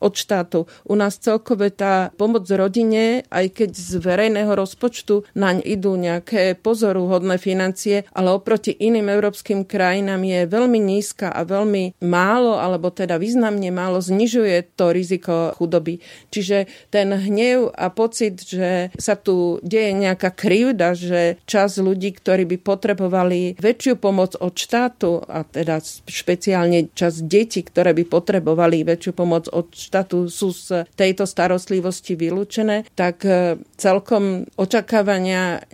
[0.00, 0.64] od štátu.
[0.88, 7.36] U nás celkové tá pomoc rodine, aj keď z verejného rozpočtu naň idú nejaké pozoruhodné
[7.36, 13.68] financie, ale oproti iným európskym krajinám je veľmi nízka a veľmi málo, alebo teda významne
[13.68, 15.98] málo znižuje to riziko chudoby.
[16.30, 22.46] Čiže ten hnev a pocit, že sa tu deje nejaká krivda, že čas ľudí, ktorí
[22.46, 29.12] by potrebovali väčšiu pomoc od štátu, a teda špeciálne čas detí, ktoré by potrebovali väčšiu
[29.18, 35.64] pomoc od štátu, sú z tejto starostlivosti vylúčené, tak e, celkom očakávania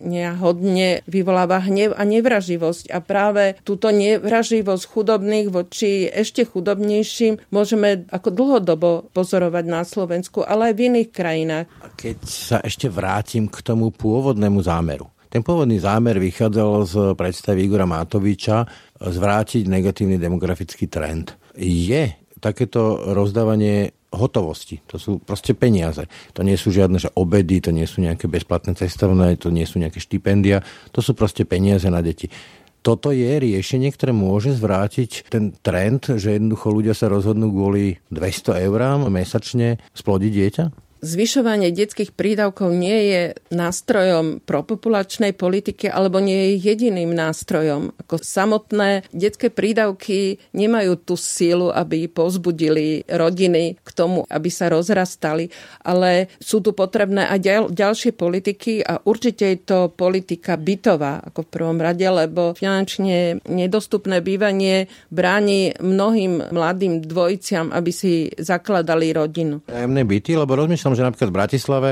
[0.40, 2.94] hodne vyvoláva hnev a nevraživosť.
[2.94, 10.70] A práve túto nevraživosť chudobných voči ešte chudobnejším môžeme ako dlhodobo pozorovať na Slovensku, ale
[10.70, 11.66] aj v iných krajinách.
[11.98, 15.10] Keď sa ešte vrátim k tomu pôvodnému zámeru.
[15.32, 18.62] Ten pôvodný zámer vychádzal z predstavy Igora Matoviča
[19.02, 21.34] zvrátiť negatívny demografický trend.
[21.58, 24.78] Je takéto rozdávanie hotovosti.
[24.86, 26.06] To sú proste peniaze.
[26.38, 29.82] To nie sú žiadne že obedy, to nie sú nejaké bezplatné cestovné, to nie sú
[29.82, 30.62] nejaké štipendia,
[30.94, 32.30] to sú proste peniaze na deti
[32.84, 38.60] toto je riešenie, ktoré môže zvrátiť ten trend, že jednoducho ľudia sa rozhodnú kvôli 200
[38.68, 40.64] eurám mesačne splodiť dieťa?
[41.04, 47.92] Zvyšovanie detských prídavkov nie je nástrojom propopulačnej politiky alebo nie je jediným nástrojom.
[48.08, 55.52] Ako samotné detské prídavky nemajú tú sílu, aby pozbudili rodiny k tomu, aby sa rozrastali,
[55.84, 61.44] ale sú tu potrebné aj ďal, ďalšie politiky a určite je to politika bytová ako
[61.44, 69.60] v prvom rade, lebo finančne nedostupné bývanie bráni mnohým mladým dvojiciam, aby si zakladali rodinu.
[69.68, 71.90] Tajemné byty, lebo rozmýšľam, že napríklad v Bratislave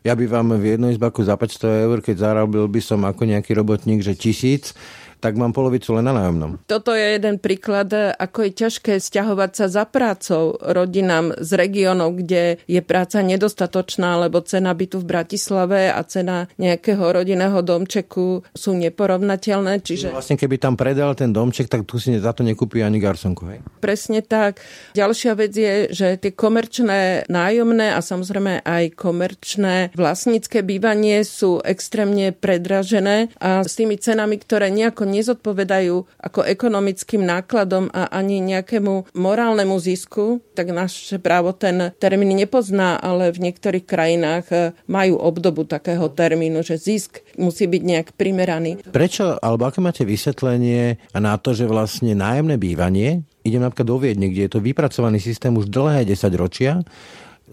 [0.00, 3.52] ja by vám v jednej izbaku za 500 eur, keď zarobil by som ako nejaký
[3.52, 4.72] robotník, že tisíc,
[5.20, 6.56] tak mám polovicu len na nájomnom.
[6.64, 12.56] Toto je jeden príklad, ako je ťažké stiahovať sa za prácou rodinám z regiónov, kde
[12.64, 19.84] je práca nedostatočná, lebo cena bytu v Bratislave a cena nejakého rodinného domčeku sú neporovnateľné.
[19.84, 20.16] Čiže...
[20.16, 23.60] Vlastne keby tam predal ten domček, tak tu si za to nekúpi ani garsonku, hej?
[23.84, 24.64] Presne tak.
[24.96, 32.30] Ďalšia vec je, že tie komerčné nájomné a samozrejme aj komerčné vlastnícke bývanie sú extrémne
[32.32, 39.76] predražené a s tými cenami, ktoré nejako nezodpovedajú ako ekonomickým nákladom a ani nejakému morálnemu
[39.76, 46.06] zisku, tak naše právo ten termín nepozná, ale v niektorých krajinách e, majú obdobu takého
[46.08, 48.80] termínu, že zisk musí byť nejak primeraný.
[48.88, 54.28] Prečo, alebo aké máte vysvetlenie na to, že vlastne nájomné bývanie, idem napríklad do Viedne,
[54.28, 56.80] kde je to vypracovaný systém už dlhé 10 ročia,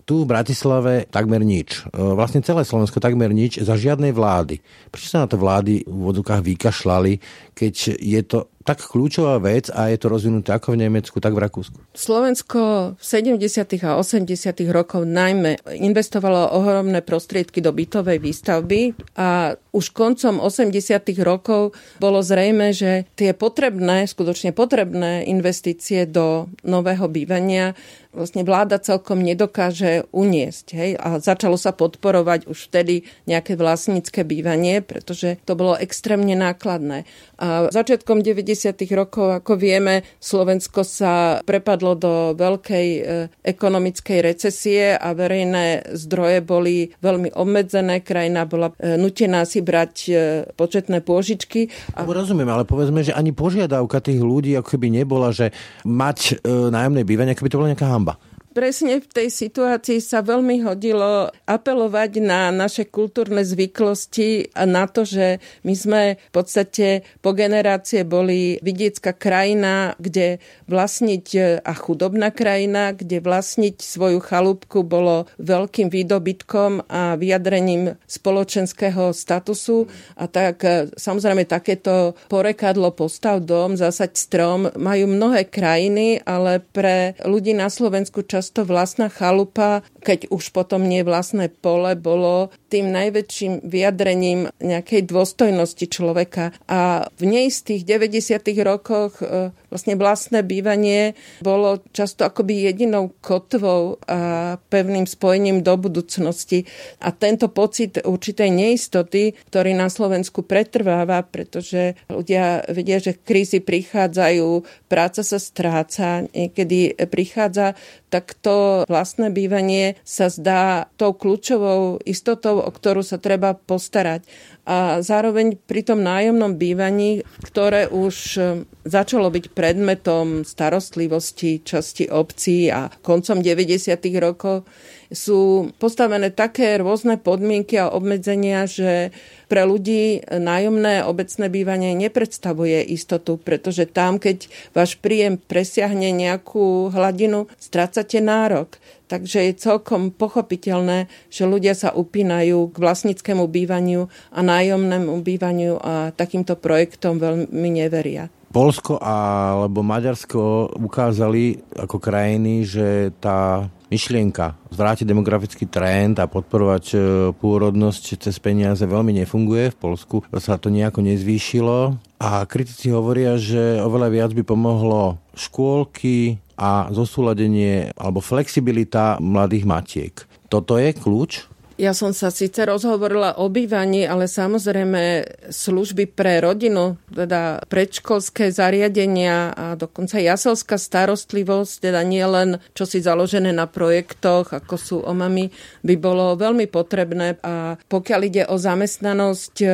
[0.03, 1.88] tu v Bratislave takmer nič.
[1.88, 4.62] E, vlastne celé Slovensko takmer nič za žiadnej vlády.
[4.91, 7.13] Prečo sa na to vlády v vodokách vykašľali,
[7.55, 11.39] keď je to tak kľúčová vec a je to rozvinuté ako v Nemecku, tak v
[11.39, 11.80] Rakúsku.
[11.95, 13.03] Slovensko v
[13.39, 13.39] 70.
[13.88, 14.27] a 80.
[14.67, 20.75] rokov najmä investovalo ohromné prostriedky do bytovej výstavby a už koncom 80.
[21.23, 21.71] rokov
[22.03, 27.71] bolo zrejme, že tie potrebné, skutočne potrebné investície do nového bývania
[28.17, 30.65] vlastne vláda celkom nedokáže uniesť.
[30.73, 30.89] Hej?
[30.97, 37.06] A začalo sa podporovať už vtedy nejaké vlastnícke bývanie, pretože to bolo extrémne nákladné.
[37.38, 38.56] A začiatkom 90.
[38.95, 43.01] rokov, ako vieme, Slovensko sa prepadlo do veľkej e,
[43.43, 48.01] ekonomickej recesie a verejné zdroje boli veľmi obmedzené.
[48.01, 50.13] Krajina bola e, nutená si brať e,
[50.57, 51.69] početné pôžičky.
[51.93, 52.07] A...
[52.07, 55.53] Rozumiem, ale povedzme, že ani požiadavka tých ľudí ako keby nebola, že
[55.85, 58.15] mať nájomné bývanie, ako by to bola nejaká hamba
[58.57, 65.05] presne v tej situácii sa veľmi hodilo apelovať na naše kultúrne zvyklosti a na to,
[65.05, 72.97] že my sme v podstate po generácie boli vidiecká krajina, kde vlastniť a chudobná krajina,
[72.97, 79.85] kde vlastniť svoju chalúbku bolo veľkým výdobytkom a vyjadrením spoločenského statusu.
[80.17, 80.65] A tak
[80.97, 88.25] samozrejme takéto porekadlo postav dom, zasať strom majú mnohé krajiny, ale pre ľudí na Slovensku
[88.25, 95.08] čas často vlastná chalupa, keď už potom nie vlastné pole, bolo tým najväčším vyjadrením nejakej
[95.08, 96.51] dôstojnosti človeka.
[96.67, 98.43] A v neistých 90.
[98.63, 106.67] rokoch e, vlastne vlastné bývanie bolo často akoby jedinou kotvou a pevným spojením do budúcnosti.
[106.99, 114.63] A tento pocit určitej neistoty, ktorý na Slovensku pretrváva, pretože ľudia vedia, že krízy prichádzajú,
[114.91, 122.71] práca sa stráca, niekedy prichádza tak to vlastné bývanie sa zdá tou kľúčovou istotou, o
[122.71, 124.25] ktorú sa treba postarať.
[124.67, 128.41] A zároveň pri tom nájomnom bývaní, ktoré už e,
[128.83, 133.95] začalo byť predmetom starostlivosti časti obcí a koncom 90.
[134.19, 134.67] rokov,
[135.11, 139.15] sú postavené také rôzne podmienky a obmedzenia, že
[139.47, 147.47] pre ľudí nájomné obecné bývanie nepredstavuje istotu, pretože tam, keď váš príjem presiahne nejakú hladinu,
[147.55, 148.75] strácate nárok.
[149.07, 156.11] Takže je celkom pochopiteľné, že ľudia sa upínajú k vlastníckému bývaniu a nájomnému bývaniu a
[156.11, 158.27] takýmto projektom veľmi neveria.
[158.51, 166.97] Polsko alebo Maďarsko ukázali ako krajiny, že tá myšlienka zvrátiť demografický trend a podporovať e,
[167.36, 169.73] pôrodnosť cez peniaze veľmi nefunguje.
[169.73, 176.41] V Polsku sa to nejako nezvýšilo a kritici hovoria, že oveľa viac by pomohlo škôlky
[176.58, 180.13] a zosúladenie alebo flexibilita mladých matiek.
[180.50, 186.97] Toto je kľúč ja som sa síce rozhovorila o bývaní, ale samozrejme služby pre rodinu,
[187.13, 194.57] teda predškolské zariadenia a dokonca jaselská starostlivosť, teda nie len čo si založené na projektoch,
[194.57, 195.53] ako sú omami,
[195.85, 197.37] by bolo veľmi potrebné.
[197.45, 199.67] A pokiaľ ide o zamestnanosť e,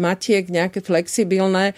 [0.00, 1.74] matiek, nejaké flexibilné, e,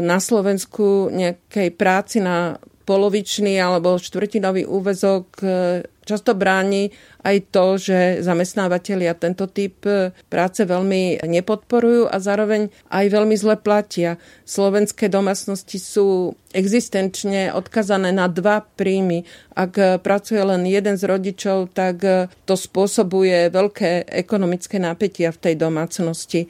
[0.00, 2.56] na Slovensku nejakej práci na
[2.88, 5.48] polovičný alebo štvrtinový úvezok e,
[6.08, 6.88] často bráni
[7.20, 13.60] aj to, že zamestnávateľia tento typ e, práce veľmi nepodporujú a zároveň aj veľmi zle
[13.60, 14.16] platia.
[14.48, 19.28] Slovenské domácnosti sú existenčne odkazané na dva príjmy.
[19.52, 22.00] Ak pracuje len jeden z rodičov, tak
[22.48, 26.48] to spôsobuje veľké ekonomické napätia v tej domácnosti.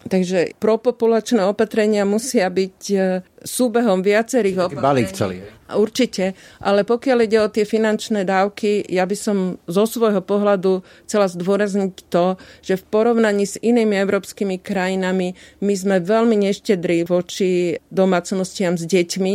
[0.00, 2.96] Takže propopulačné opatrenia musia byť e,
[3.44, 4.80] súbehom viacerých opatrení.
[4.80, 5.44] Balík celý.
[5.70, 11.28] Určite, ale pokiaľ ide o tie finančné dávky, ja by som zo svojho pohľadu chcela
[11.28, 18.80] zdôrazniť to, že v porovnaní s inými európskymi krajinami my sme veľmi neštedrí voči domácnostiam
[18.80, 19.34] s deťmi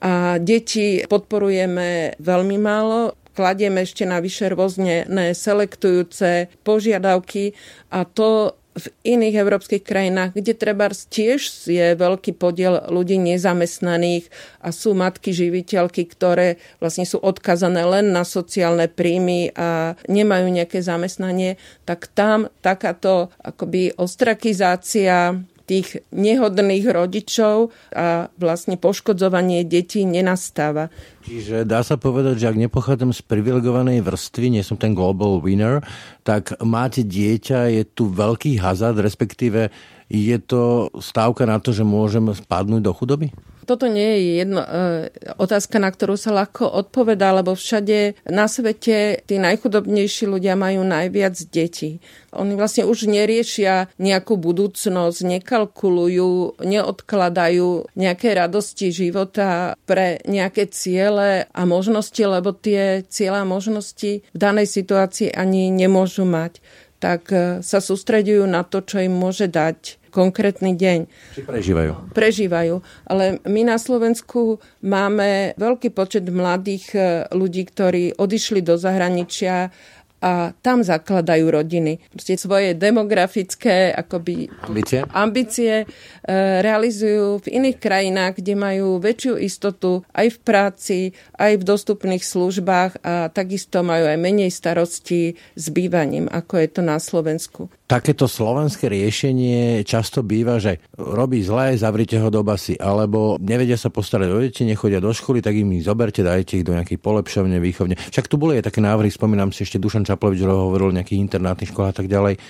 [0.00, 5.04] a deti podporujeme veľmi málo kladieme ešte navyše rôzne
[5.36, 7.52] selektujúce požiadavky
[7.92, 14.28] a to v iných európskych krajinách, kde treba tiež je veľký podiel ľudí nezamestnaných
[14.60, 20.84] a sú matky živiteľky, ktoré vlastne sú odkazané len na sociálne príjmy a nemajú nejaké
[20.84, 21.56] zamestnanie,
[21.88, 30.94] tak tam takáto akoby ostrakizácia tých nehodných rodičov a vlastne poškodzovanie detí nenastáva.
[31.26, 35.82] Čiže dá sa povedať, že ak nepochádzam z privilegovanej vrstvy, nie som ten global winner,
[36.22, 39.74] tak máte dieťa, je tu veľký hazard, respektíve
[40.06, 43.34] je to stávka na to, že môžem spadnúť do chudoby?
[43.66, 44.70] Toto nie je jedna e,
[45.42, 51.34] otázka, na ktorú sa ľahko odpovedá, lebo všade na svete tí najchudobnejší ľudia majú najviac
[51.50, 51.98] detí.
[52.30, 61.15] Oni vlastne už neriešia nejakú budúcnosť, nekalkulujú, neodkladajú nejaké radosti života pre nejaké ciele
[61.50, 66.60] a možnosti, lebo tie ciele a možnosti v danej situácii ani nemôžu mať
[66.96, 70.98] tak e, sa sústredujú na to, čo im môže dať konkrétny deň.
[71.36, 71.92] Či prežívajú?
[72.16, 72.74] Prežívajú.
[73.04, 77.00] Ale my na Slovensku máme veľký počet mladých e,
[77.36, 79.68] ľudí, ktorí odišli do zahraničia
[80.20, 82.00] a tam zakladajú rodiny.
[82.08, 85.86] Proste svoje demografické akoby, ambície, ambície e,
[86.64, 90.98] realizujú v iných krajinách, kde majú väčšiu istotu aj v práci,
[91.36, 96.80] aj v dostupných službách a takisto majú aj menej starostí s bývaním, ako je to
[96.80, 97.68] na Slovensku.
[97.86, 103.94] Takéto slovenské riešenie často býva, že robí zlé, zavrite ho do basy, alebo nevedia sa
[103.94, 107.62] postarať o deti, nechodia do školy, tak im ich zoberte, dajte ich do nejakej polepšovne,
[107.62, 107.94] výchovne.
[107.94, 111.70] Však tu boli aj také návrhy, spomínam si ešte Dušan Čaplovič hovoril o nejakých internátnych
[111.70, 112.42] školách a tak ďalej.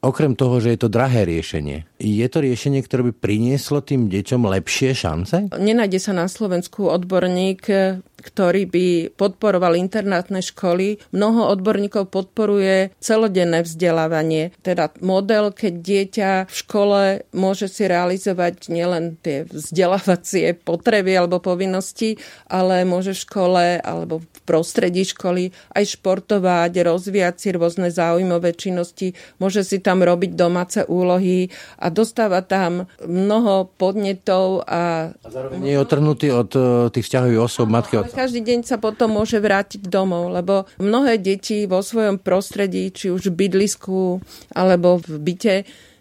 [0.00, 4.46] Okrem toho, že je to drahé riešenie, je to riešenie, ktoré by prinieslo tým deťom
[4.46, 5.50] lepšie šance?
[5.50, 7.66] Nenájde sa na Slovensku odborník,
[8.18, 10.98] ktorý by podporoval internátne školy.
[11.14, 17.02] Mnoho odborníkov podporuje celodenné vzdelávanie, teda model, keď dieťa v škole
[17.34, 22.18] môže si realizovať nielen tie vzdelávacie potreby alebo povinnosti,
[22.50, 29.14] ale môže v škole alebo v prostredí školy aj športovať, rozvíjať si rôzne záujmové činnosti,
[29.38, 35.12] môže si tam robiť domáce úlohy a dostáva tam mnoho podnetov a...
[35.12, 38.76] A zároveň nie je otrhnutý od eh, tých vzťahových osob, matky, ale každý deň sa
[38.80, 44.20] potom môže vrátiť domov, lebo mnohé deti vo svojom prostredí, či už v bydlisku
[44.52, 45.56] alebo v byte,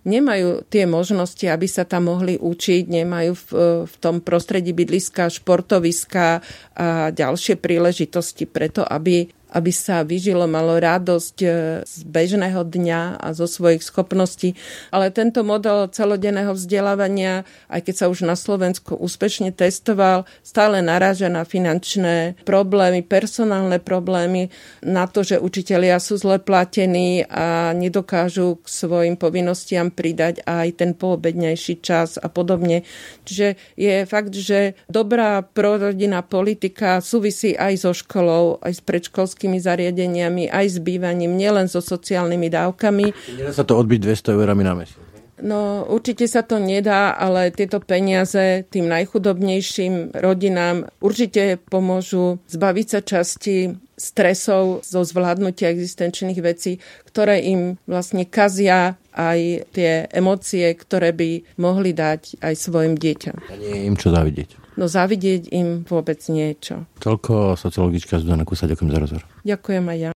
[0.08, 3.48] nemajú tie možnosti, aby sa tam mohli učiť, nemajú v,
[3.84, 6.40] v tom prostredí bydliska, športoviska
[6.80, 11.50] a ďalšie príležitosti preto, aby aby sa vyžilo, malo radosť e,
[11.84, 14.54] z bežného dňa a zo svojich schopností.
[14.92, 21.32] Ale tento model celodenného vzdelávania, aj keď sa už na Slovensku úspešne testoval, stále naráža
[21.32, 24.52] na finančné problémy, personálne problémy,
[24.84, 30.92] na to, že učitelia sú zle platení a nedokážu k svojim povinnostiam pridať aj ten
[30.94, 32.84] poobednejší čas a podobne.
[33.24, 39.64] Čiže je fakt, že dobrá prorodinná politika súvisí aj so školou, aj s predškolským školskými
[39.64, 43.06] zariadeniami, aj s bývaním, nielen so sociálnymi dávkami.
[43.40, 45.00] Nedá sa to odbiť 200 eurami na mesiac.
[45.38, 53.00] No určite sa to nedá, ale tieto peniaze tým najchudobnejším rodinám určite pomôžu zbaviť sa
[53.06, 61.46] časti stresov zo zvládnutia existenčných vecí, ktoré im vlastne kazia aj tie emócie, ktoré by
[61.62, 63.38] mohli dať aj svojim deťom.
[63.38, 64.67] A nie im čo zavidieť.
[64.78, 66.86] No zavidieť im vôbec niečo.
[67.02, 69.24] Toľko sociologička Zdana Kusa, ďakujem za rozhovor.
[69.42, 70.12] Ďakujem aj ja.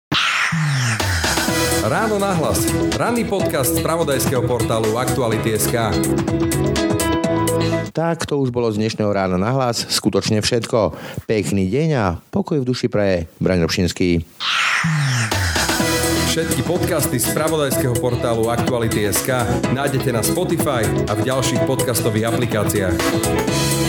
[1.81, 2.69] Ráno nahlas.
[2.93, 5.73] Ranný podcast z pravodajského portálu Aktuality.sk.
[7.89, 9.81] Tak to už bolo z dnešného rána na hlas.
[9.89, 10.93] Skutočne všetko.
[11.25, 14.21] Pekný deň a pokoj v duši pre Braň Robšinský.
[16.29, 19.29] Všetky podcasty z pravodajského portálu Aktuality.sk
[19.73, 23.80] nájdete na Spotify a v ďalších podcastových aplikáciách.